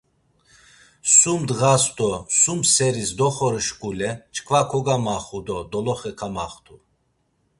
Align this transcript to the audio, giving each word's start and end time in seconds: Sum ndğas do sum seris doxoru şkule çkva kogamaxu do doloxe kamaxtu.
Sum 1.17 1.41
ndğas 1.47 1.83
do 1.97 2.11
sum 2.41 2.59
seris 2.73 3.11
doxoru 3.17 3.61
şkule 3.67 4.11
çkva 4.33 4.61
kogamaxu 4.71 5.39
do 5.47 5.57
doloxe 5.71 6.11
kamaxtu. 6.19 6.75